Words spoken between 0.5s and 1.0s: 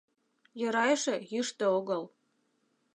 Йӧра